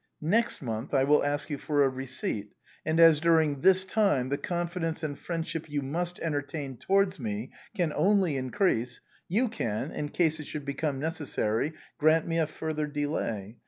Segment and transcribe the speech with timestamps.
[0.23, 2.53] Next month I will ask you for a receipt,
[2.83, 7.93] and as during this time the confidence and friendship you must entertain towards me can
[7.93, 13.57] only increase, you can, in case it should become necessary, grant me a further delay.